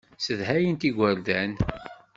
Ssedhayent 0.17 0.83
igerdan. 0.89 1.51